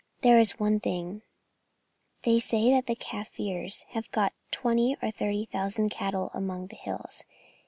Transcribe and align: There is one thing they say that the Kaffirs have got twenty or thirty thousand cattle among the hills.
There 0.21 0.39
is 0.39 0.59
one 0.59 0.79
thing 0.79 1.21
they 2.23 2.39
say 2.39 2.71
that 2.71 2.87
the 2.87 2.95
Kaffirs 2.95 3.83
have 3.89 4.09
got 4.09 4.33
twenty 4.49 4.97
or 4.99 5.11
thirty 5.11 5.45
thousand 5.45 5.89
cattle 5.91 6.31
among 6.33 6.69
the 6.71 6.75
hills. 6.75 7.23